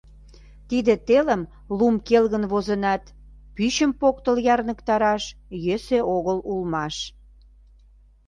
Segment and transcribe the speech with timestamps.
[0.69, 1.41] Тиде телым
[1.77, 3.03] лум келгын возынат,
[3.55, 5.23] пӱчым поктыл ярныктараш
[5.65, 6.95] йӧсӧ огыл улмаш.